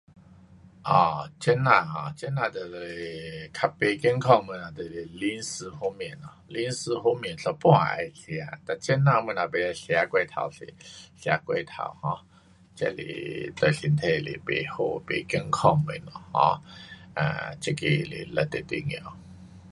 [0.83, 8.31] um 这样 um 这样就是较不健康的就是零食方面，零食方面一部分会吃
[8.65, 10.59] but 这样东西不可吃过头多。
[11.21, 12.17] 吃过头 um
[12.75, 16.57] 这是对身体是不好，不健康的 um
[17.13, 19.17] 啊，这个是非常重要。